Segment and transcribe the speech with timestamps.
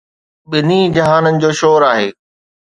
[0.49, 2.07] ٻنھي جھانن جو شور آھي